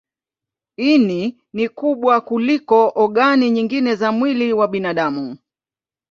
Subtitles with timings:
[0.77, 5.37] Ini ni kubwa kuliko ogani nyingine za mwili wa binadamu.